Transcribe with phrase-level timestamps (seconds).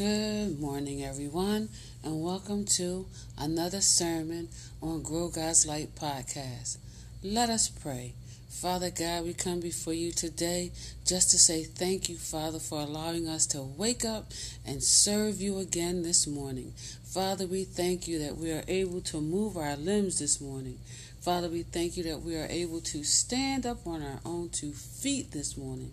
[0.00, 1.68] Good morning, everyone,
[2.02, 3.04] and welcome to
[3.36, 4.48] another sermon
[4.80, 6.78] on Grow God's Light podcast.
[7.22, 8.14] Let us pray.
[8.48, 10.72] Father God, we come before you today
[11.04, 14.30] just to say thank you, Father, for allowing us to wake up
[14.64, 16.72] and serve you again this morning.
[17.04, 20.78] Father, we thank you that we are able to move our limbs this morning.
[21.20, 24.72] Father, we thank you that we are able to stand up on our own two
[24.72, 25.92] feet this morning.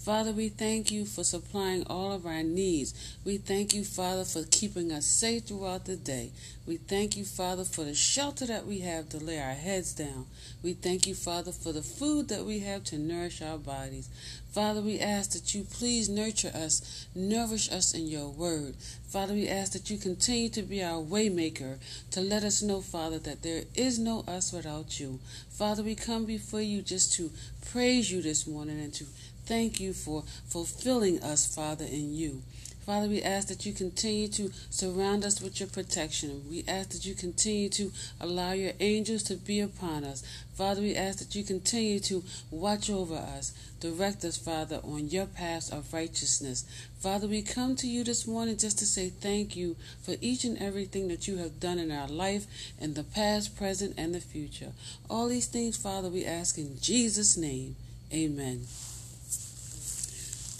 [0.00, 2.94] Father, we thank you for supplying all of our needs.
[3.22, 6.30] We thank you, Father, for keeping us safe throughout the day.
[6.66, 10.24] We thank you, Father, for the shelter that we have to lay our heads down.
[10.62, 14.08] We thank you, Father, for the food that we have to nourish our bodies.
[14.52, 18.76] Father, we ask that you please nurture us, nourish us in your word.
[19.06, 21.78] Father, we ask that you continue to be our waymaker,
[22.12, 25.20] to let us know, Father, that there is no us without you.
[25.50, 27.30] Father, we come before you just to
[27.70, 29.04] praise you this morning and to
[29.50, 32.40] thank you for fulfilling us, Father, in you.
[32.86, 36.44] Father, we ask that you continue to surround us with your protection.
[36.48, 40.22] We ask that you continue to allow your angels to be upon us.
[40.54, 43.52] Father, we ask that you continue to watch over us.
[43.80, 46.64] Direct us, Father, on your path of righteousness.
[47.00, 50.58] Father, we come to you this morning just to say thank you for each and
[50.58, 52.46] everything that you have done in our life,
[52.80, 54.70] in the past, present, and the future.
[55.08, 57.74] All these things, Father, we ask in Jesus' name.
[58.12, 58.66] Amen.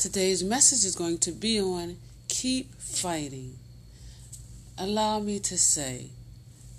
[0.00, 3.58] Today's message is going to be on keep fighting.
[4.78, 6.06] Allow me to say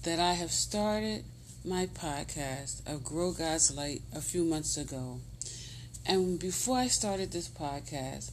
[0.02, 1.24] that I have started
[1.64, 5.20] my podcast of Grow God's Light a few months ago.
[6.04, 8.32] And before I started this podcast,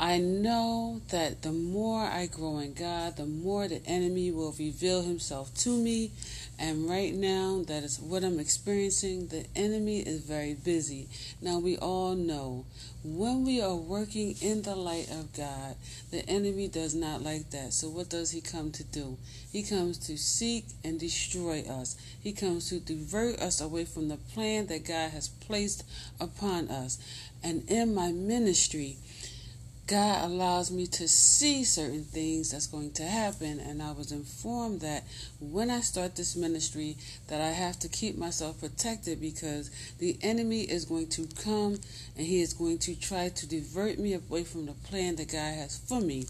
[0.00, 5.02] I know that the more I grow in God, the more the enemy will reveal
[5.02, 6.10] himself to me.
[6.58, 9.26] And right now, that is what I'm experiencing.
[9.26, 11.06] The enemy is very busy.
[11.42, 12.64] Now, we all know
[13.02, 15.76] when we are working in the light of God,
[16.10, 17.72] the enemy does not like that.
[17.72, 19.16] So, what does he come to do?
[19.50, 24.18] He comes to seek and destroy us, he comes to divert us away from the
[24.18, 25.84] plan that God has placed
[26.20, 26.98] upon us.
[27.42, 28.98] And in my ministry,
[29.90, 34.82] God allows me to see certain things that's going to happen and I was informed
[34.82, 35.02] that
[35.40, 36.96] when I start this ministry
[37.26, 39.68] that I have to keep myself protected because
[39.98, 41.80] the enemy is going to come
[42.16, 45.54] and he is going to try to divert me away from the plan that God
[45.54, 46.26] has for me.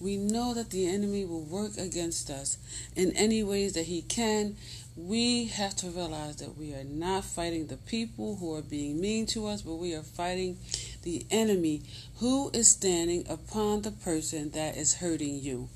[0.00, 2.58] We know that the enemy will work against us
[2.96, 4.56] in any ways that he can.
[4.96, 9.26] We have to realize that we are not fighting the people who are being mean
[9.26, 10.56] to us, but we are fighting
[11.02, 11.82] the enemy
[12.16, 15.68] who is standing upon the person that is hurting you.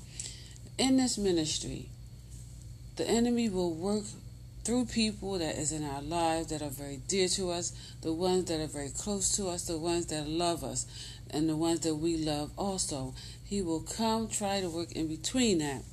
[0.79, 1.89] In this ministry,
[2.95, 4.05] the enemy will work
[4.63, 8.45] through people that is in our lives that are very dear to us, the ones
[8.45, 10.87] that are very close to us, the ones that love us,
[11.29, 13.13] and the ones that we love also.
[13.43, 15.83] He will come try to work in between that.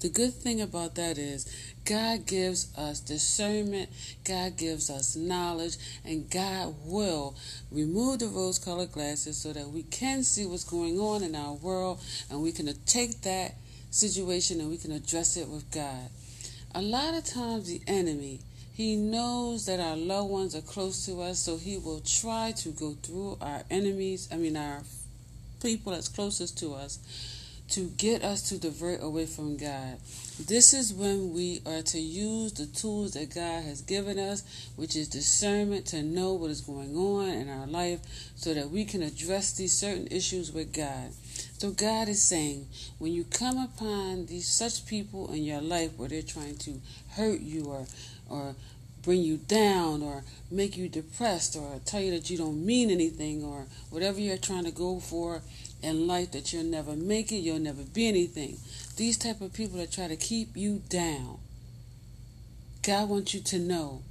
[0.00, 1.46] The good thing about that is
[1.84, 3.88] God gives us discernment,
[4.24, 7.34] God gives us knowledge, and God will
[7.70, 11.54] remove the rose colored glasses so that we can see what's going on in our
[11.54, 13.54] world and we can take that
[13.90, 16.10] situation and we can address it with God.
[16.74, 18.40] A lot of times, the enemy
[18.76, 22.68] he knows that our loved ones are close to us, so he will try to
[22.68, 24.82] go through our enemies, I mean, our
[25.62, 26.98] people that's closest to us
[27.68, 29.98] to get us to divert away from God.
[30.38, 34.42] This is when we are to use the tools that God has given us,
[34.76, 38.00] which is discernment to know what is going on in our life
[38.36, 41.12] so that we can address these certain issues with God.
[41.58, 42.66] So God is saying,
[42.98, 46.80] when you come upon these such people in your life where they're trying to
[47.12, 47.86] hurt you or
[48.28, 48.56] or
[49.06, 53.44] bring you down or make you depressed or tell you that you don't mean anything
[53.44, 55.42] or whatever you're trying to go for
[55.82, 58.58] in life that you'll never make it, you'll never be anything.
[58.96, 61.38] These type of people that try to keep you down.
[62.82, 64.02] God wants you to know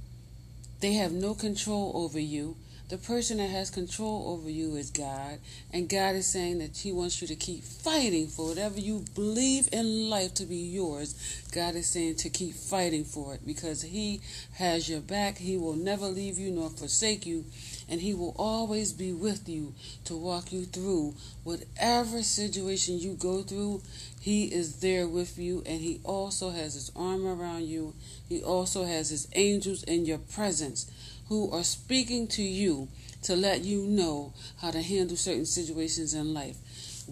[0.80, 2.56] they have no control over you.
[2.88, 5.40] The person that has control over you is God,
[5.72, 9.68] and God is saying that He wants you to keep fighting for whatever you believe
[9.72, 11.42] in life to be yours.
[11.50, 14.20] God is saying to keep fighting for it because He
[14.54, 15.38] has your back.
[15.38, 17.46] He will never leave you nor forsake you,
[17.88, 19.74] and He will always be with you
[20.04, 23.82] to walk you through whatever situation you go through.
[24.20, 27.94] He is there with you, and He also has His arm around you.
[28.28, 30.88] He also has His angels in your presence
[31.28, 32.88] who are speaking to you
[33.22, 36.56] to let you know how to handle certain situations in life.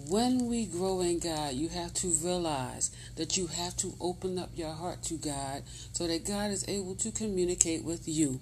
[0.09, 4.49] When we grow in God, you have to realize that you have to open up
[4.55, 5.63] your heart to God
[5.93, 8.39] so that God is able to communicate with you.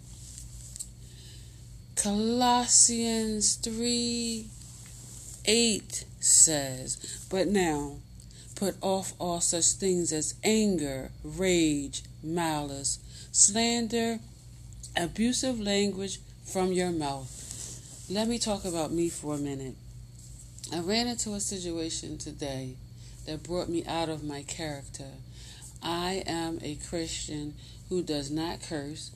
[1.95, 4.47] Colossians 3
[5.45, 7.97] 8 says, But now
[8.55, 12.99] put off all such things as anger, rage, malice,
[13.31, 14.19] slander,
[14.95, 18.05] abusive language from your mouth.
[18.09, 19.75] Let me talk about me for a minute.
[20.71, 22.75] I ran into a situation today
[23.25, 25.07] that brought me out of my character.
[25.81, 27.55] I am a Christian
[27.89, 29.11] who does not curse.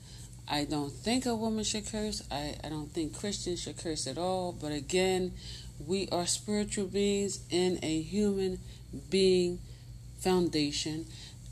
[0.50, 2.22] I don't think a woman should curse.
[2.30, 4.52] I, I don't think Christians should curse at all.
[4.52, 5.32] But again,
[5.86, 8.58] we are spiritual beings in a human
[9.10, 9.60] being
[10.18, 11.06] foundation.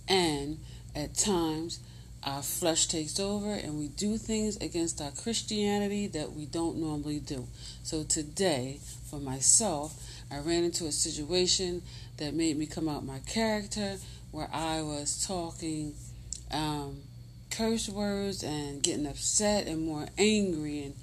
[0.08, 0.58] And
[0.94, 1.80] at times,
[2.26, 7.20] our flesh takes over and we do things against our Christianity that we don't normally
[7.20, 7.46] do.
[7.84, 11.82] So today, for myself, I ran into a situation
[12.16, 13.98] that made me come out my character
[14.32, 15.94] where I was talking
[16.50, 16.96] um,
[17.50, 20.94] curse words and getting upset and more angry and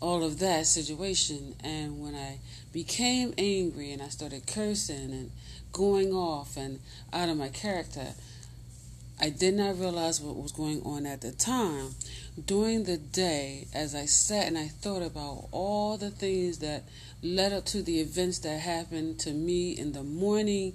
[0.00, 1.56] all of that situation.
[1.64, 2.38] And when I
[2.72, 5.32] became angry and I started cursing and
[5.72, 6.78] going off and
[7.12, 8.14] out of my character,
[9.22, 11.94] I did not realize what was going on at the time.
[12.44, 16.82] During the day, as I sat and I thought about all the things that
[17.22, 20.72] led up to the events that happened to me in the morning,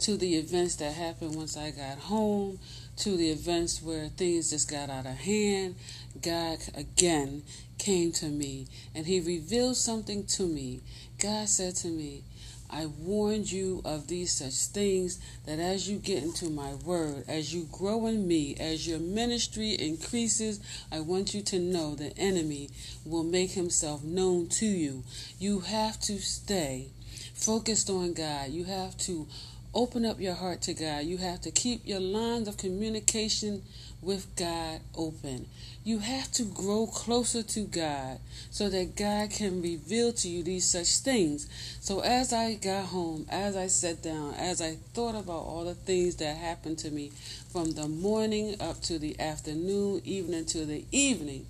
[0.00, 2.58] to the events that happened once I got home,
[2.96, 5.76] to the events where things just got out of hand,
[6.20, 7.44] God again
[7.78, 10.80] came to me and He revealed something to me.
[11.20, 12.24] God said to me,
[12.70, 17.54] I warned you of these such things that as you get into my word, as
[17.54, 22.70] you grow in me, as your ministry increases, I want you to know the enemy
[23.04, 25.04] will make himself known to you.
[25.38, 26.88] You have to stay
[27.34, 28.50] focused on God.
[28.50, 29.26] You have to
[29.74, 31.04] open up your heart to God.
[31.04, 33.62] You have to keep your lines of communication
[34.00, 35.46] with God open.
[35.86, 38.18] You have to grow closer to God
[38.50, 41.46] so that God can reveal to you these such things.
[41.80, 45.74] So as I got home, as I sat down, as I thought about all the
[45.74, 47.12] things that happened to me
[47.52, 51.44] from the morning up to the afternoon, evening to the evening,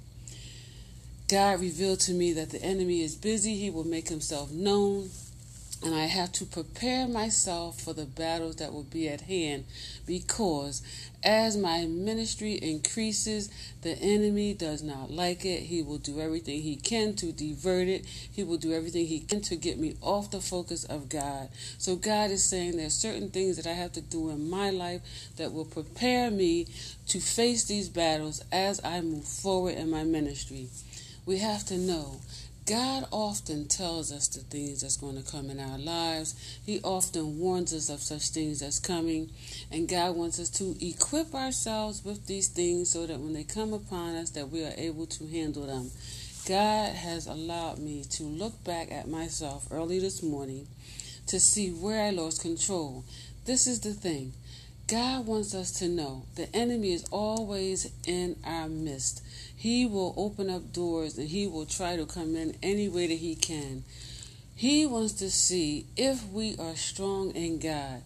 [1.29, 3.55] God revealed to me that the enemy is busy.
[3.55, 5.11] He will make himself known
[5.85, 9.67] and I have to prepare myself for the battles that will be at hand
[10.07, 10.83] because
[11.23, 13.51] as my ministry increases,
[13.83, 15.65] the enemy does not like it.
[15.65, 18.07] He will do everything he can to divert it.
[18.07, 21.51] He will do everything he can to get me off the focus of God.
[21.77, 24.71] So God is saying there are certain things that I have to do in my
[24.71, 25.03] life
[25.37, 26.67] that will prepare me
[27.09, 30.69] to face these battles as I move forward in my ministry.
[31.27, 32.21] We have to know
[32.66, 36.34] God often tells us the things that's going to come in our lives.
[36.64, 39.28] He often warns us of such things that's coming.
[39.70, 43.75] And God wants us to equip ourselves with these things so that when they come
[43.75, 45.90] upon us that we are able to handle them.
[46.49, 50.66] God has allowed me to look back at myself early this morning
[51.26, 53.05] to see where I lost control.
[53.44, 54.32] This is the thing.
[54.87, 59.23] God wants us to know the enemy is always in our midst.
[59.57, 63.15] He will open up doors and he will try to come in any way that
[63.15, 63.85] he can.
[64.55, 68.03] He wants to see if we are strong in God.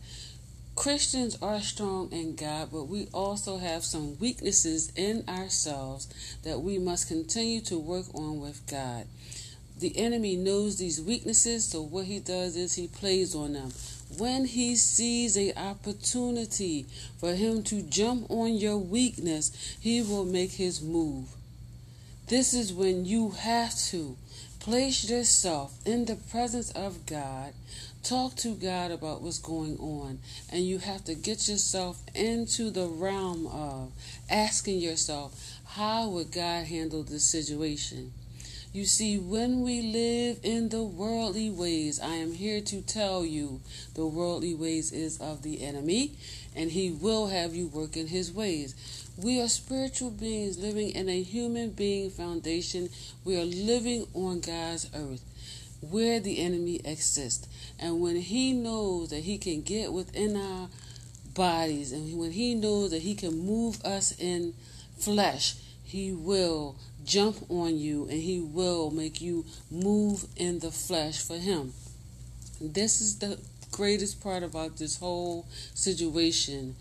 [0.76, 6.06] Christians are strong in God, but we also have some weaknesses in ourselves
[6.44, 9.06] that we must continue to work on with God.
[9.80, 13.72] The enemy knows these weaknesses, so what he does is he plays on them
[14.16, 16.86] when he sees a opportunity
[17.18, 21.28] for him to jump on your weakness, he will make his move.
[22.28, 24.16] This is when you have to
[24.60, 27.52] place yourself in the presence of God,
[28.02, 30.18] talk to God about what's going on,
[30.50, 33.92] and you have to get yourself into the realm of
[34.28, 38.12] asking yourself, how would God handle this situation?
[38.70, 43.60] You see, when we live in the worldly ways, I am here to tell you
[43.94, 46.12] the worldly ways is of the enemy,
[46.54, 48.74] and he will have you work in his ways.
[49.16, 52.90] We are spiritual beings living in a human being foundation.
[53.24, 55.24] We are living on God's earth
[55.80, 57.48] where the enemy exists.
[57.78, 60.68] And when he knows that he can get within our
[61.34, 64.52] bodies, and when he knows that he can move us in
[64.98, 65.54] flesh,
[65.88, 71.38] he will jump on you and he will make you move in the flesh for
[71.38, 71.72] him.
[72.60, 73.38] This is the
[73.72, 76.76] greatest part about this whole situation.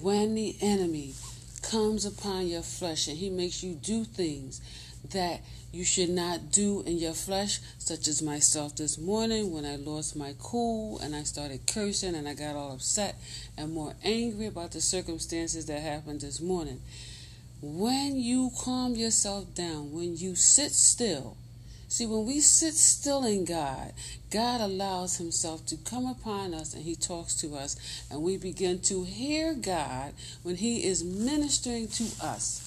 [0.00, 1.12] When the enemy
[1.60, 4.62] comes upon your flesh and he makes you do things
[5.10, 9.76] that you should not do in your flesh, such as myself this morning when I
[9.76, 13.16] lost my cool and I started cursing and I got all upset
[13.58, 16.80] and more angry about the circumstances that happened this morning.
[17.60, 21.36] When you calm yourself down, when you sit still
[21.90, 23.94] See, when we sit still in God,
[24.30, 27.76] God allows Himself to come upon us and He talks to us,
[28.10, 30.12] and we begin to hear God
[30.42, 32.64] when He is ministering to us.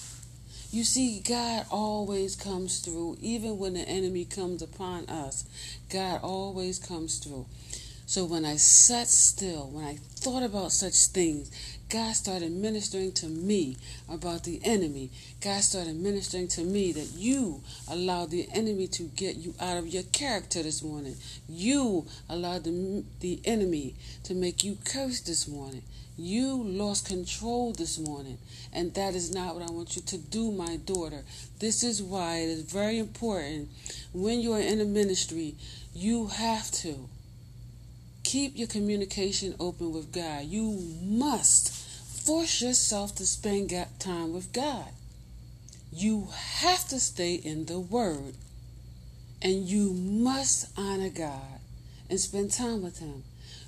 [0.72, 5.44] You see, God always comes through, even when the enemy comes upon us.
[5.88, 7.46] God always comes through.
[8.06, 11.50] So when I sat still, when I thought about such things,
[11.92, 13.76] God started ministering to me
[14.08, 15.10] about the enemy.
[15.42, 19.88] God started ministering to me that you allowed the enemy to get you out of
[19.88, 21.16] your character this morning.
[21.50, 23.94] You allowed the, the enemy
[24.24, 25.82] to make you curse this morning.
[26.16, 28.38] You lost control this morning,
[28.72, 31.20] and that is not what I want you to do, my daughter.
[31.58, 33.68] This is why it is very important
[34.14, 35.56] when you are in a ministry,
[35.94, 37.06] you have to
[38.24, 40.46] keep your communication open with God.
[40.46, 41.81] You must
[42.24, 44.86] force yourself to spend time with God.
[45.92, 46.28] You
[46.60, 48.34] have to stay in the Word.
[49.42, 51.58] And you must honor God
[52.08, 53.24] and spend time with Him.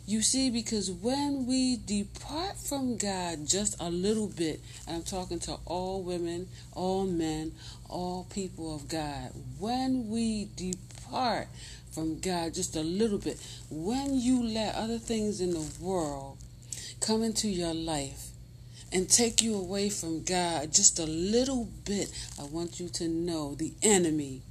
[0.06, 5.40] You see, because when we depart from God just a little bit, and I'm talking
[5.40, 7.52] to all women, all men,
[7.88, 11.49] all people of God, when we depart
[11.90, 16.37] from God just a little bit, when you let other things in the world
[17.00, 18.28] come into your life,
[18.94, 23.56] and take you away from God just a little bit, I want you to know
[23.56, 24.42] the enemy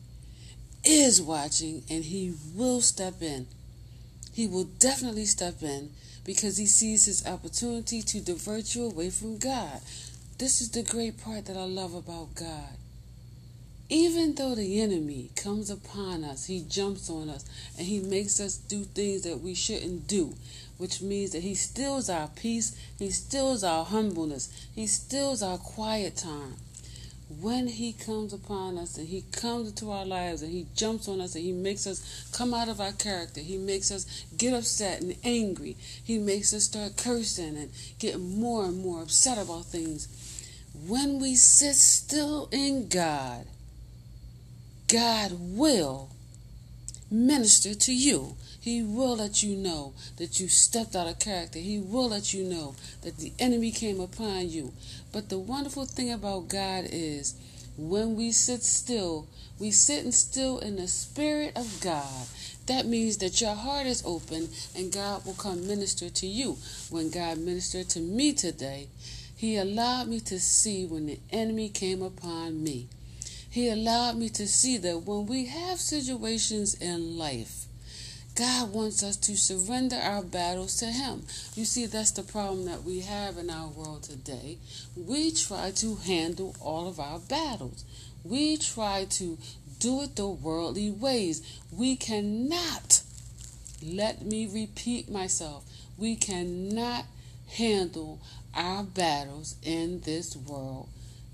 [0.83, 3.47] is watching and he will step in.
[4.33, 5.91] He will definitely step in
[6.25, 9.79] because he sees his opportunity to divert you away from God.
[10.37, 12.77] This is the great part that I love about God.
[13.87, 17.45] Even though the enemy comes upon us, he jumps on us
[17.77, 20.33] and he makes us do things that we shouldn't do
[20.83, 26.17] which means that He steals our peace, He steals our humbleness, He steals our quiet
[26.17, 26.55] time.
[27.39, 31.21] When He comes upon us and He comes into our lives and He jumps on
[31.21, 34.99] us and He makes us come out of our character, He makes us get upset
[34.99, 40.09] and angry, He makes us start cursing and get more and more upset about things.
[40.85, 43.45] When we sit still in God,
[44.89, 46.09] God will
[47.13, 48.35] minister to you.
[48.59, 51.59] He will let you know that you stepped out of character.
[51.59, 54.73] He will let you know that the enemy came upon you.
[55.11, 57.35] But the wonderful thing about God is
[57.77, 59.27] when we sit still,
[59.59, 62.27] we sit and still in the Spirit of God.
[62.65, 66.57] That means that your heart is open and God will come minister to you.
[66.89, 68.87] When God ministered to me today,
[69.35, 72.87] He allowed me to see when the enemy came upon me.
[73.53, 77.65] He allowed me to see that when we have situations in life,
[78.33, 81.27] God wants us to surrender our battles to Him.
[81.53, 84.57] You see, that's the problem that we have in our world today.
[84.97, 87.85] We try to handle all of our battles,
[88.23, 89.37] we try to
[89.77, 91.43] do it the worldly ways.
[91.71, 93.03] We cannot,
[93.83, 95.63] let me repeat myself,
[95.95, 97.05] we cannot
[97.49, 98.19] handle
[98.55, 100.89] our battles in this world,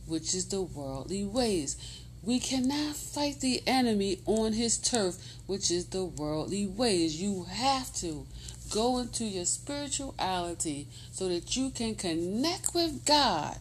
[0.06, 1.78] which is the worldly ways.
[2.24, 5.16] We cannot fight the enemy on his turf,
[5.48, 7.22] which is the worldly ways.
[7.22, 8.26] You have to
[8.72, 13.58] go into your spirituality so that you can connect with God.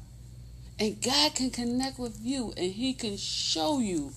[0.81, 4.13] And God can connect with you and He can show you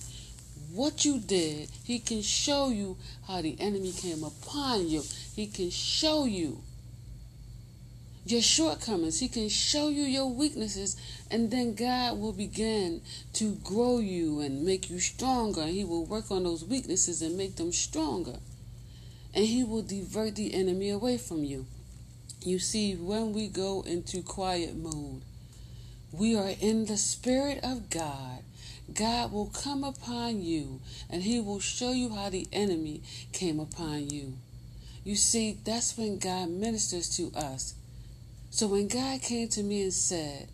[0.72, 1.68] what you did.
[1.84, 2.96] He can show you
[3.26, 5.02] how the enemy came upon you.
[5.34, 6.62] He can show you
[8.24, 9.20] your shortcomings.
[9.20, 10.96] He can show you your weaknesses,
[11.30, 13.02] and then God will begin
[13.34, 15.66] to grow you and make you stronger.
[15.66, 18.36] He will work on those weaknesses and make them stronger.
[19.34, 21.66] And He will divert the enemy away from you.
[22.44, 25.22] You see, when we go into quiet mode,
[26.12, 28.40] we are in the Spirit of God.
[28.92, 33.02] God will come upon you and He will show you how the enemy
[33.32, 34.34] came upon you.
[35.04, 37.74] You see, that's when God ministers to us.
[38.52, 40.46] So when God came to me and said,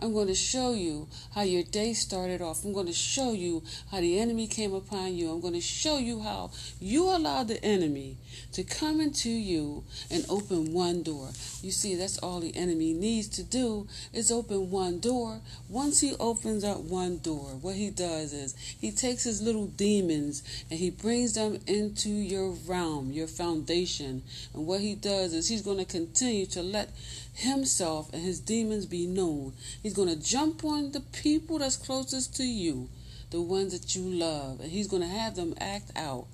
[0.00, 2.64] I'm going to show you how your day started off.
[2.64, 5.30] I'm going to show you how the enemy came upon you.
[5.30, 8.16] I'm going to show you how you allowed the enemy
[8.52, 11.30] to come into you and open one door.
[11.62, 15.40] You see, that's all the enemy needs to do is open one door.
[15.68, 20.42] Once he opens up one door, what he does is he takes his little demons
[20.70, 24.22] and he brings them into your realm, your foundation.
[24.54, 26.90] And what he does is he's going to continue to let
[27.34, 29.52] himself and his demons be known.
[29.82, 32.88] He's going to jump on the people that's closest to you,
[33.30, 36.26] the ones that you love, and he's going to have them act out.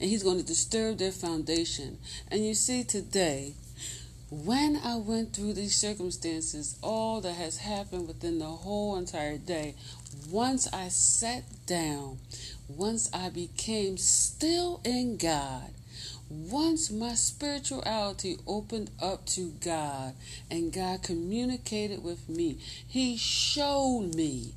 [0.00, 1.98] And he's going to disturb their foundation.
[2.28, 3.54] And you see, today,
[4.30, 9.74] when I went through these circumstances, all that has happened within the whole entire day,
[10.28, 12.18] once I sat down,
[12.66, 15.70] once I became still in God,
[16.32, 20.14] once my spirituality opened up to God
[20.50, 24.54] and God communicated with me, He showed me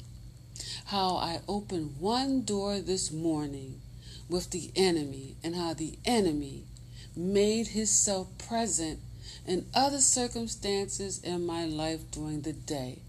[0.85, 3.81] how I opened one door this morning
[4.29, 6.63] with the enemy and how the enemy
[7.15, 8.99] made himself present
[9.45, 12.99] in other circumstances in my life during the day.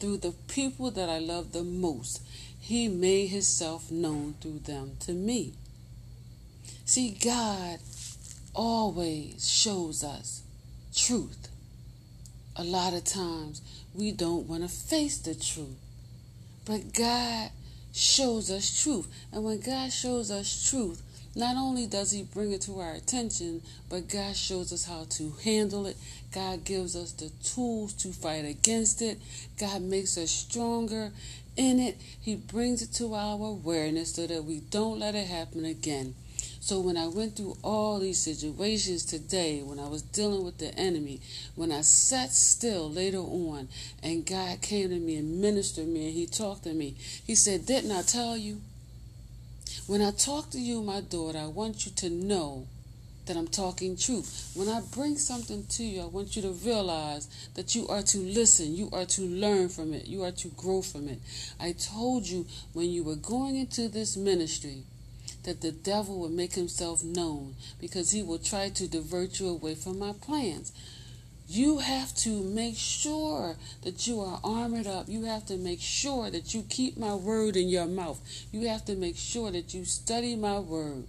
[0.00, 2.22] Through the people that I love the most,
[2.58, 5.54] he made himself known through them to me.
[6.84, 7.78] See, God
[8.54, 10.42] always shows us
[10.94, 11.48] truth.
[12.56, 13.60] A lot of times
[13.94, 15.76] we don't want to face the truth.
[16.64, 17.50] But God
[17.92, 19.08] shows us truth.
[19.32, 21.02] And when God shows us truth,
[21.36, 25.32] not only does He bring it to our attention, but God shows us how to
[25.42, 25.96] handle it.
[26.32, 29.18] God gives us the tools to fight against it.
[29.58, 31.10] God makes us stronger
[31.56, 31.96] in it.
[32.20, 36.14] He brings it to our awareness so that we don't let it happen again.
[36.64, 40.74] So when I went through all these situations today, when I was dealing with the
[40.78, 41.20] enemy,
[41.56, 43.68] when I sat still later on
[44.02, 47.66] and God came to me and ministered me and he talked to me, he said,
[47.66, 48.62] Didn't I tell you?
[49.86, 52.66] When I talk to you, my daughter, I want you to know
[53.26, 54.50] that I'm talking truth.
[54.54, 58.18] When I bring something to you, I want you to realize that you are to
[58.20, 61.18] listen, you are to learn from it, you are to grow from it.
[61.60, 64.84] I told you when you were going into this ministry
[65.44, 69.74] that the devil will make himself known because he will try to divert you away
[69.74, 70.72] from my plans.
[71.46, 75.08] You have to make sure that you are armored up.
[75.08, 78.18] You have to make sure that you keep my word in your mouth.
[78.50, 81.04] You have to make sure that you study my word.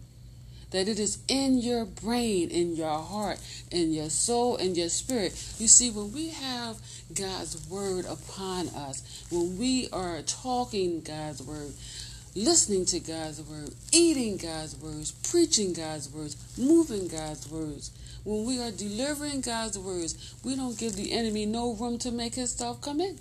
[0.72, 3.39] That it is in your brain, in your heart,
[3.72, 5.32] in your soul, in your spirit.
[5.58, 6.77] You see, when we have
[7.13, 11.72] God's word upon us, when we are talking God's word,
[12.36, 17.92] listening to God's word, eating God's words, preaching God's words, moving God's words.
[18.25, 22.36] When we are delivering God's words, we don't give the enemy no room to make
[22.36, 23.19] his stuff come in.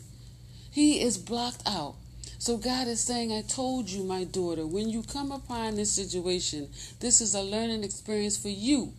[0.71, 1.95] He is blocked out.
[2.39, 6.69] So God is saying, I told you, my daughter, when you come upon this situation,
[7.01, 8.93] this is a learning experience for you.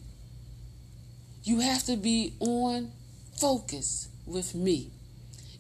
[1.44, 2.92] You have to be on
[3.38, 4.92] focus with me.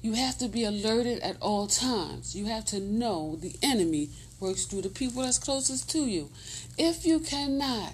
[0.02, 2.36] You have to be alerted at all times.
[2.36, 6.30] You have to know the enemy works through the people that's closest to you.
[6.78, 7.94] If you cannot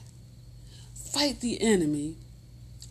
[0.94, 2.16] fight the enemy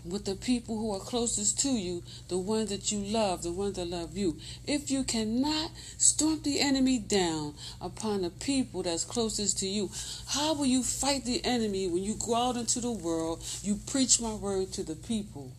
[0.05, 3.77] with the people who are closest to you, the ones that you love, the ones
[3.77, 4.37] that love you,
[4.67, 9.91] if you cannot storm the enemy down upon the people that's closest to you,
[10.29, 14.21] how will you fight the enemy when you go out into the world, you preach
[14.21, 15.53] my word to the people,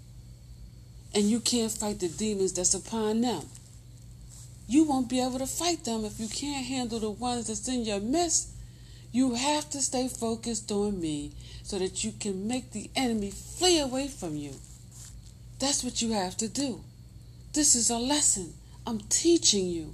[1.13, 3.43] and you can't fight the demons that's upon them?
[4.71, 7.83] You won't be able to fight them if you can't handle the ones that's in
[7.83, 8.51] your midst.
[9.11, 13.81] You have to stay focused on me so that you can make the enemy flee
[13.81, 14.53] away from you.
[15.59, 16.79] That's what you have to do.
[17.51, 18.53] This is a lesson.
[18.87, 19.93] I'm teaching you.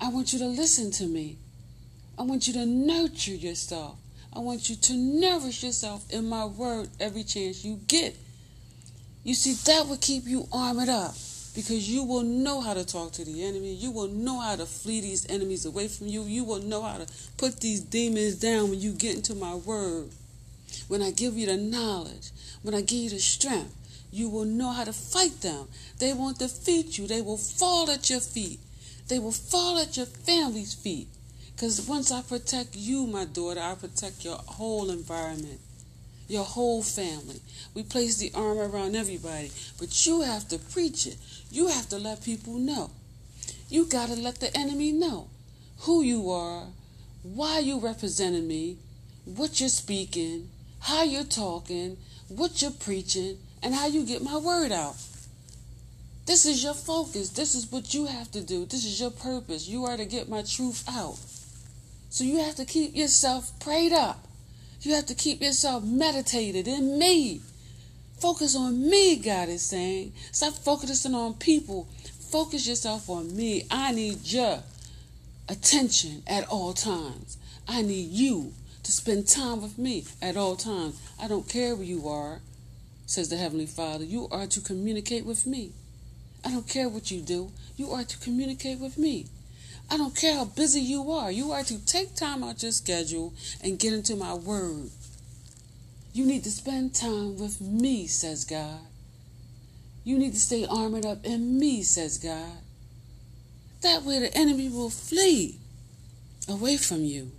[0.00, 1.38] I want you to listen to me.
[2.16, 3.98] I want you to nurture yourself.
[4.32, 8.16] I want you to nourish yourself in my word every chance you get.
[9.24, 11.16] You see, that will keep you armored up
[11.54, 13.74] because you will know how to talk to the enemy.
[13.74, 16.22] You will know how to flee these enemies away from you.
[16.22, 20.10] You will know how to put these demons down when you get into my word.
[20.88, 22.30] When I give you the knowledge,
[22.62, 23.76] when I give you the strength,
[24.10, 25.68] you will know how to fight them.
[25.98, 27.06] They won't defeat you.
[27.06, 28.60] They will fall at your feet.
[29.08, 31.08] They will fall at your family's feet.
[31.54, 35.60] Because once I protect you, my daughter, I protect your whole environment
[36.32, 37.40] your whole family.
[37.74, 41.16] We place the arm around everybody, but you have to preach it.
[41.52, 42.90] You have to let people know.
[43.68, 45.28] You got to let the enemy know
[45.80, 46.68] who you are,
[47.22, 48.78] why you representing me,
[49.26, 50.48] what you're speaking,
[50.80, 54.96] how you're talking, what you're preaching, and how you get my word out.
[56.24, 57.28] This is your focus.
[57.28, 58.64] This is what you have to do.
[58.64, 59.68] This is your purpose.
[59.68, 61.18] You are to get my truth out.
[62.08, 64.26] So you have to keep yourself prayed up.
[64.80, 67.42] You have to keep yourself meditated in me.
[68.22, 70.12] Focus on me, God is saying.
[70.30, 71.88] Stop focusing on people.
[72.30, 73.66] Focus yourself on me.
[73.68, 74.60] I need your
[75.48, 77.36] attention at all times.
[77.66, 78.52] I need you
[78.84, 81.02] to spend time with me at all times.
[81.20, 82.38] I don't care where you are,
[83.06, 84.04] says the Heavenly Father.
[84.04, 85.72] You are to communicate with me.
[86.44, 87.50] I don't care what you do.
[87.76, 89.26] You are to communicate with me.
[89.90, 91.32] I don't care how busy you are.
[91.32, 94.90] You are to take time out your schedule and get into my word.
[96.14, 98.80] You need to spend time with me, says God.
[100.04, 102.58] You need to stay armored up in me, says God.
[103.80, 105.58] That way the enemy will flee.
[106.48, 107.30] away from you.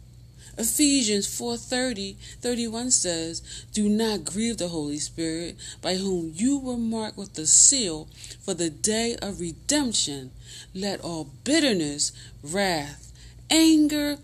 [0.57, 3.41] Ephesians 4:30 31 says,
[3.73, 8.07] "Do not grieve the Holy Spirit, by whom you were marked with the seal
[8.41, 10.31] for the day of redemption.
[10.73, 13.11] Let all bitterness, wrath,
[13.49, 14.19] anger,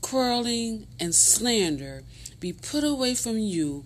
[0.00, 2.04] quarreling, and slander
[2.40, 3.84] be put away from you,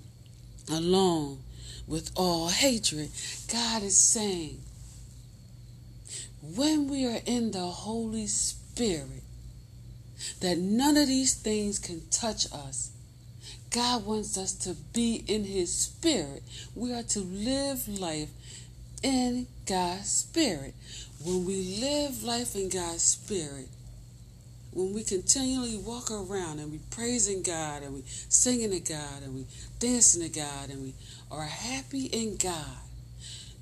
[0.71, 1.43] along
[1.87, 3.11] with all hatred."
[3.49, 4.63] God is saying,
[6.41, 9.23] when we are in the Holy Spirit,
[10.41, 12.91] that none of these things can touch us.
[13.71, 16.43] God wants us to be in His Spirit.
[16.75, 18.29] We are to live life
[19.03, 20.75] in God's Spirit.
[21.23, 23.69] When we live life in God's Spirit,
[24.75, 29.35] when we continually walk around and we praising God and we singing to God and
[29.35, 29.47] we
[29.79, 30.95] dancing to God and we
[31.31, 32.77] are happy in God,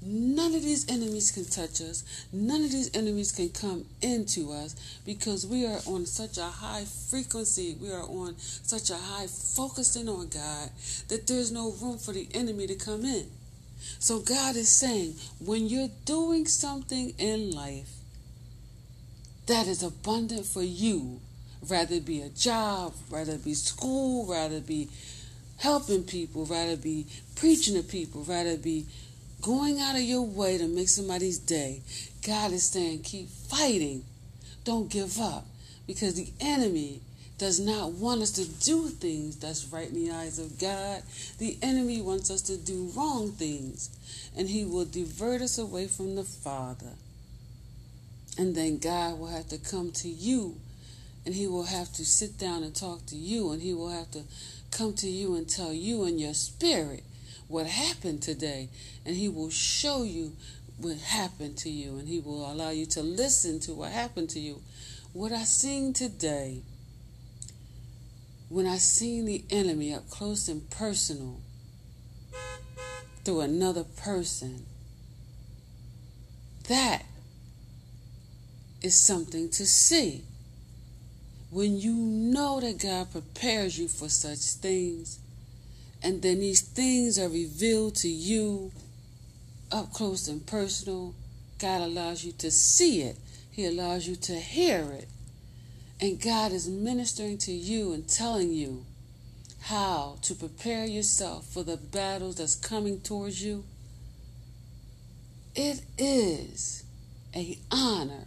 [0.04, 2.02] None of these enemies can touch us.
[2.32, 4.74] None of these enemies can come into us
[5.06, 7.76] because we are on such a high frequency.
[7.80, 10.70] We are on such a high focusing on God
[11.06, 13.30] that there's no room for the enemy to come in.
[14.00, 18.01] So God is saying, when you're doing something in life
[19.46, 21.20] that is abundant for you,
[21.68, 24.88] rather be a job, rather be school, rather be
[25.58, 28.86] helping people, rather be preaching to people, rather be
[29.42, 31.82] going out of your way to make somebody's day,
[32.24, 34.04] God is saying, keep fighting.
[34.64, 35.44] Don't give up.
[35.86, 37.00] Because the enemy
[37.38, 41.02] does not want us to do things that's right in the eyes of God.
[41.38, 43.90] The enemy wants us to do wrong things.
[44.36, 46.92] And he will divert us away from the Father.
[48.38, 50.56] And then God will have to come to you
[51.24, 54.10] and he will have to sit down and talk to you and he will have
[54.12, 54.22] to
[54.70, 57.04] come to you and tell you in your spirit
[57.52, 58.70] what happened today,
[59.04, 60.32] and He will show you
[60.78, 64.40] what happened to you, and He will allow you to listen to what happened to
[64.40, 64.62] you.
[65.12, 66.62] What I seen today,
[68.48, 71.40] when I seen the enemy up close and personal
[73.22, 74.64] through another person,
[76.68, 77.04] that
[78.82, 80.24] is something to see.
[81.50, 85.18] When you know that God prepares you for such things,
[86.02, 88.72] and then these things are revealed to you
[89.70, 91.14] up close and personal.
[91.58, 93.16] God allows you to see it,
[93.50, 95.08] He allows you to hear it.
[96.00, 98.84] And God is ministering to you and telling you
[99.62, 103.64] how to prepare yourself for the battles that's coming towards you.
[105.54, 106.82] It is
[107.36, 108.26] a honor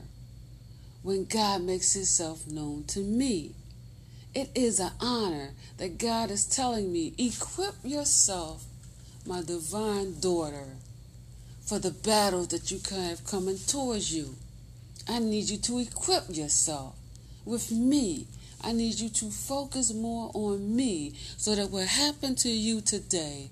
[1.06, 3.52] when God makes himself known to me.
[4.34, 8.66] It is an honor that God is telling me, equip yourself,
[9.24, 10.66] my divine daughter,
[11.64, 14.34] for the battles that you have coming towards you.
[15.08, 16.96] I need you to equip yourself
[17.46, 18.26] with me.
[18.64, 23.52] I need you to focus more on me so that what happened to you today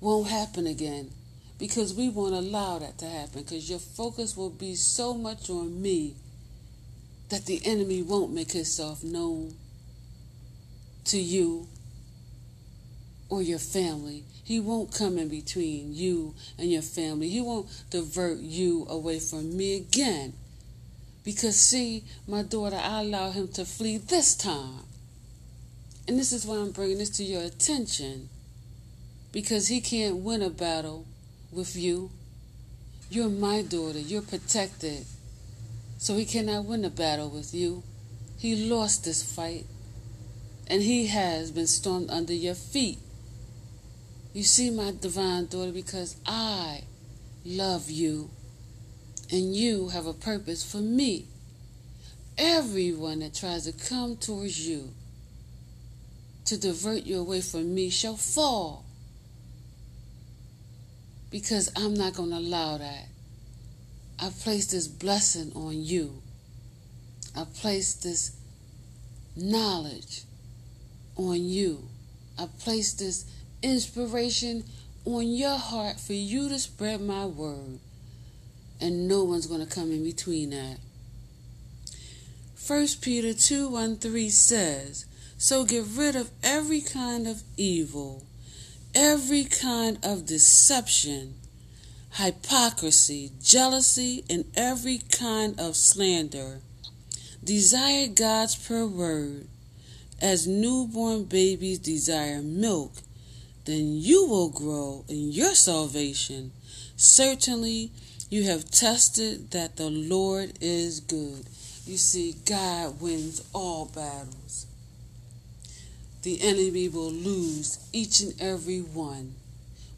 [0.00, 1.10] won't happen again
[1.58, 5.82] because we won't allow that to happen because your focus will be so much on
[5.82, 6.14] me
[7.28, 9.54] that the enemy won't make himself known
[11.04, 11.66] to you
[13.28, 14.24] or your family.
[14.44, 17.28] He won't come in between you and your family.
[17.28, 20.32] He won't divert you away from me again.
[21.24, 24.84] Because, see, my daughter, I allow him to flee this time.
[26.06, 28.30] And this is why I'm bringing this to your attention.
[29.30, 31.04] Because he can't win a battle
[31.52, 32.10] with you.
[33.10, 33.98] You're my daughter.
[33.98, 35.04] You're protected.
[35.98, 37.82] So he cannot win a battle with you.
[38.38, 39.66] He lost this fight.
[40.68, 42.98] And he has been stormed under your feet.
[44.32, 46.82] You see, my divine daughter, because I
[47.44, 48.30] love you
[49.30, 51.26] and you have a purpose for me.
[52.36, 54.90] Everyone that tries to come towards you
[56.44, 58.84] to divert you away from me shall fall.
[61.30, 63.06] Because I'm not going to allow that.
[64.20, 66.22] I place this blessing on you.
[67.36, 68.32] I place this
[69.36, 70.22] knowledge
[71.16, 71.84] on you.
[72.36, 73.24] I place this
[73.62, 74.64] inspiration
[75.04, 77.78] on your heart for you to spread my word.
[78.80, 80.78] And no one's going to come in between that.
[82.66, 88.24] 1 Peter 2 1 3 says, So get rid of every kind of evil,
[88.94, 91.34] every kind of deception
[92.14, 96.60] hypocrisy, jealousy, and every kind of slander.
[97.42, 99.46] Desire God's pure word.
[100.20, 102.92] As newborn babies desire milk,
[103.66, 106.50] then you will grow in your salvation.
[106.96, 107.92] Certainly,
[108.30, 111.46] you have tested that the Lord is good.
[111.86, 114.66] You see, God wins all battles.
[116.22, 119.34] The enemy will lose each and every one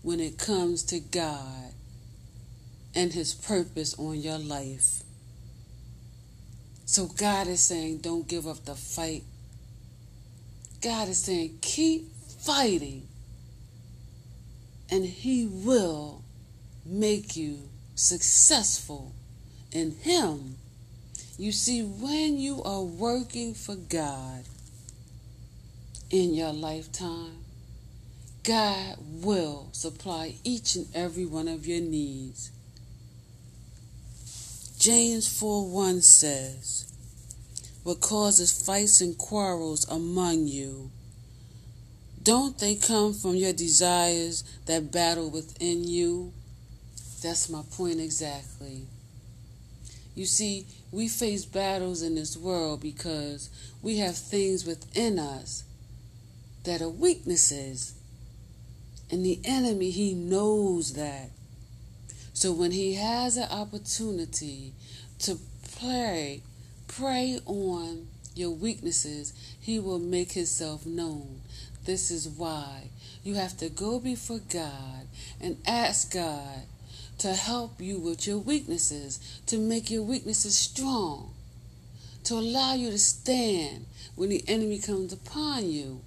[0.03, 1.70] when it comes to God
[2.95, 5.03] and His purpose on your life.
[6.87, 9.23] So God is saying, don't give up the fight.
[10.83, 13.07] God is saying, keep fighting,
[14.91, 16.23] and He will
[16.85, 17.59] make you
[17.95, 19.13] successful
[19.73, 20.57] in Him.
[21.39, 24.45] You see, when you are working for God
[26.11, 27.45] in your lifetime,
[28.43, 32.51] God will supply each and every one of your needs.
[34.81, 36.91] James 4 1 says,
[37.83, 40.91] What causes fights and quarrels among you?
[42.23, 46.33] Don't they come from your desires that battle within you?
[47.23, 48.87] That's my point exactly.
[50.15, 53.51] You see, we face battles in this world because
[53.83, 55.63] we have things within us
[56.65, 57.93] that are weaknesses.
[59.11, 61.33] And the enemy, he knows that.
[62.41, 64.73] So when he has an opportunity
[65.19, 66.41] to play,
[66.89, 71.43] prey on your weaknesses, he will make himself known.
[71.85, 72.85] This is why
[73.23, 75.07] you have to go before God
[75.39, 76.63] and ask God
[77.19, 81.35] to help you with your weaknesses, to make your weaknesses strong,
[82.25, 86.01] to allow you to stand when the enemy comes upon you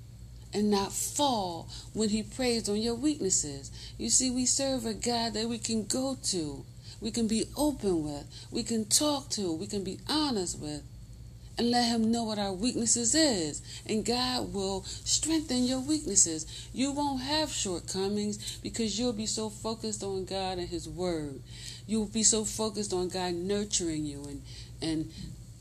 [0.53, 3.71] and not fall when he preys on your weaknesses.
[3.97, 6.65] You see, we serve a God that we can go to,
[7.01, 10.83] we can be open with, we can talk to, we can be honest with,
[11.57, 13.61] and let him know what our weaknesses is.
[13.85, 16.69] And God will strengthen your weaknesses.
[16.73, 21.41] You won't have shortcomings because you'll be so focused on God and his word.
[21.85, 24.41] You'll be so focused on God nurturing you and,
[24.81, 25.11] and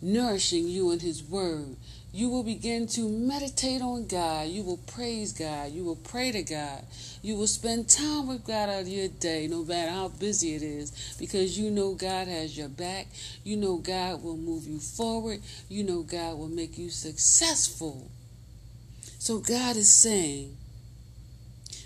[0.00, 1.76] nourishing you in his word
[2.14, 4.48] you will begin to meditate on God.
[4.48, 5.72] You will praise God.
[5.72, 6.84] You will pray to God.
[7.22, 10.62] You will spend time with God out of your day, no matter how busy it
[10.62, 13.06] is, because you know God has your back.
[13.44, 15.40] You know God will move you forward.
[15.70, 18.10] You know God will make you successful.
[19.18, 20.56] So God is saying,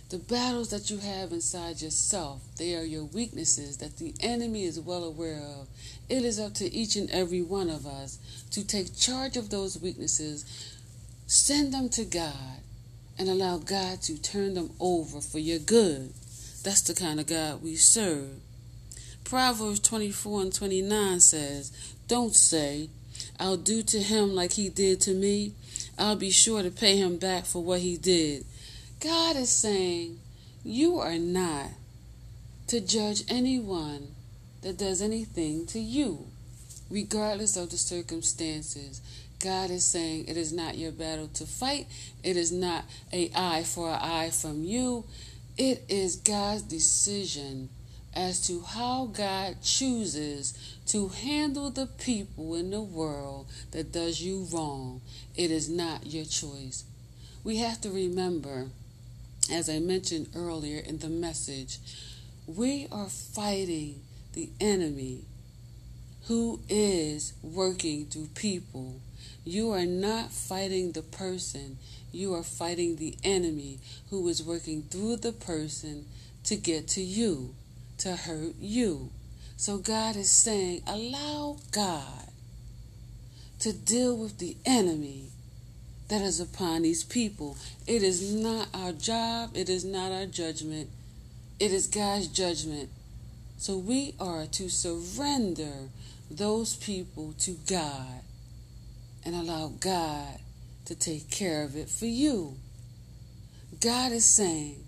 [0.09, 4.79] the battles that you have inside yourself, they are your weaknesses that the enemy is
[4.79, 5.69] well aware of.
[6.09, 8.19] It is up to each and every one of us
[8.51, 10.75] to take charge of those weaknesses,
[11.27, 12.61] send them to God,
[13.19, 16.13] and allow God to turn them over for your good.
[16.63, 18.31] That's the kind of God we serve.
[19.25, 21.73] Proverbs 24 and 29 says,
[22.09, 22.89] Don't say,
[23.41, 25.53] I'll do to him like he did to me.
[25.99, 28.45] I'll be sure to pay him back for what he did.
[29.01, 30.21] God is saying,
[30.63, 31.71] You are not
[32.69, 34.09] to judge anyone
[34.63, 36.27] that does anything to you,
[36.91, 39.01] regardless of the circumstances.
[39.39, 41.87] God is saying it is not your battle to fight.
[42.23, 45.05] It is not a eye for an eye from you.
[45.59, 47.69] It is God's decision
[48.15, 54.47] as to how God chooses to handle the people in the world that does you
[54.51, 55.03] wrong.
[55.35, 56.85] It is not your choice.
[57.45, 58.69] We have to remember
[59.51, 61.79] as I mentioned earlier in the message,
[62.47, 64.01] we are fighting
[64.33, 65.23] the enemy
[66.27, 69.01] who is working through people.
[69.45, 71.79] You are not fighting the person,
[72.13, 73.79] you are fighting the enemy
[74.11, 76.07] who is working through the person
[76.45, 77.55] to get to you,
[77.99, 79.11] to hurt you.
[79.57, 82.31] So God is saying, allow God
[83.61, 85.27] to deal with the enemy
[86.09, 87.57] that is upon these people.
[87.87, 90.91] It is not our job, it is not our judgment,
[91.59, 92.91] it is God's judgment.
[93.59, 95.89] So we are to surrender
[96.31, 98.23] those people to God
[99.25, 100.39] and allow God
[100.87, 102.57] to take care of it for you.
[103.81, 104.85] God is saying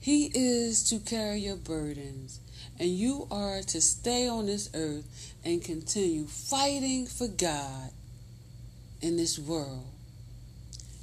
[0.00, 2.40] He is to carry your burdens,
[2.78, 7.90] and you are to stay on this earth and continue fighting for God
[9.00, 9.86] in this world.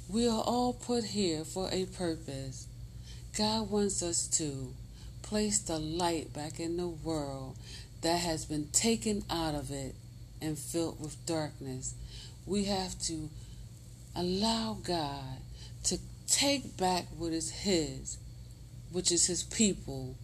[0.08, 2.66] We are all put here for a purpose.
[3.36, 4.74] God wants us to
[5.22, 7.56] place the light back in the world
[8.02, 9.94] that has been taken out of it
[10.40, 11.94] and filled with darkness.
[12.46, 13.28] We have to
[14.14, 15.38] allow God
[15.84, 18.18] to take back what is His,
[18.92, 20.16] which is His people.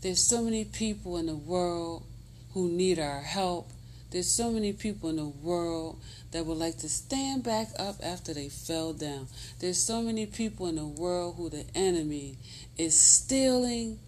[0.00, 2.04] There's so many people in the world
[2.52, 3.70] who need our help.
[4.10, 5.98] There's so many people in the world
[6.30, 9.28] that would like to stand back up after they fell down.
[9.60, 12.36] There's so many people in the world who the enemy
[12.76, 13.98] is stealing,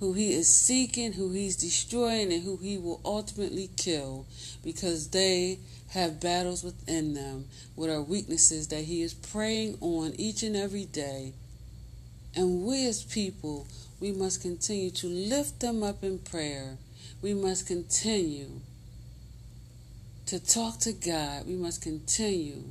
[0.00, 4.26] who he is seeking, who he's destroying, and who he will ultimately kill
[4.64, 5.58] because they
[5.90, 10.84] have battles within them with our weaknesses that He is preying on each and every
[10.84, 11.32] day.
[12.34, 13.66] And we as people,
[13.98, 16.78] we must continue to lift them up in prayer.
[17.22, 18.60] We must continue
[20.26, 21.46] to talk to God.
[21.46, 22.62] We must continue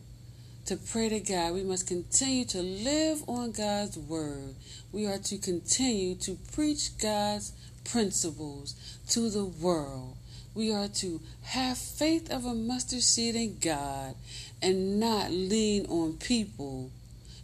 [0.65, 1.54] to pray to God.
[1.54, 4.56] We must continue to live on God's word.
[4.91, 8.75] We are to continue to preach God's principles
[9.10, 10.15] to the world.
[10.56, 14.15] We are to have faith of a mustard seed in God
[14.62, 16.91] and not lean on people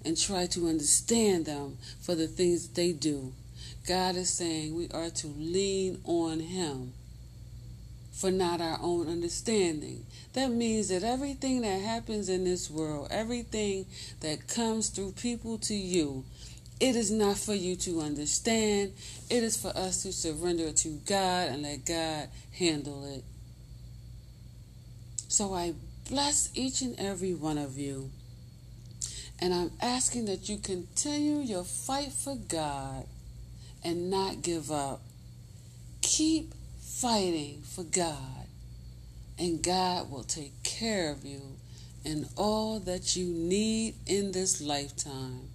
[0.03, 3.34] and try to understand them for the things they do.
[3.88, 6.93] God is saying we are to lean on Him
[8.12, 10.05] for not our own understanding.
[10.34, 13.86] That means that everything that happens in this world, everything
[14.21, 16.23] that comes through people to you,
[16.79, 18.93] it is not for you to understand.
[19.29, 23.23] It is for us to surrender to God and let God handle it.
[25.27, 25.73] So I
[26.09, 28.11] bless each and every one of you.
[29.39, 33.05] And I'm asking that you continue your fight for God
[33.83, 35.01] and not give up.
[36.01, 38.47] Keep fighting for God,
[39.38, 41.41] and God will take care of you
[42.05, 45.49] and all that you need in this lifetime.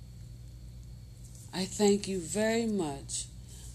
[1.53, 3.27] I thank you very much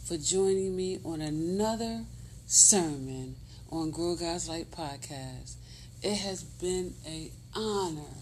[0.06, 2.06] for joining me on another
[2.48, 3.36] sermon
[3.70, 5.56] on Grow God's Light podcast.
[6.02, 8.16] It has been an honor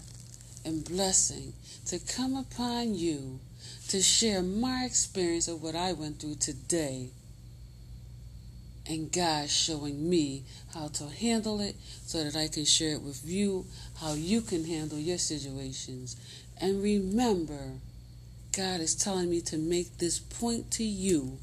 [0.64, 1.52] and blessing
[1.86, 3.38] to come upon you
[3.90, 7.10] to share my experience of what I went through today
[8.88, 10.42] and God showing me
[10.74, 13.66] how to handle it so that I can share it with you,
[14.00, 16.16] how you can handle your situations.
[16.60, 17.74] And remember,
[18.56, 21.38] God is telling me to make this point to you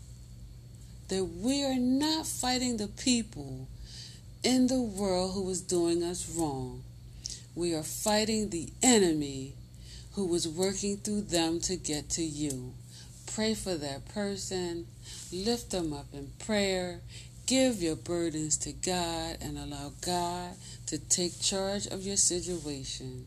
[1.09, 3.67] that we are not fighting the people
[4.43, 6.83] in the world who is doing us wrong.
[7.53, 9.53] We are fighting the enemy
[10.13, 12.73] who was working through them to get to you.
[13.33, 14.87] Pray for that person,
[15.31, 17.01] lift them up in prayer,
[17.51, 20.51] Give your burdens to God and allow God
[20.85, 23.25] to take charge of your situation.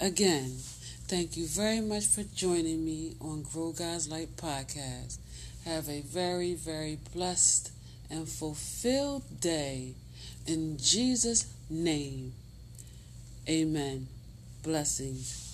[0.00, 0.56] Again,
[1.08, 5.18] thank you very much for joining me on Grow God's Light podcast.
[5.64, 7.70] Have a very, very blessed
[8.10, 9.94] and fulfilled day.
[10.46, 12.32] In Jesus' name,
[13.48, 14.08] amen.
[14.64, 15.45] Blessings.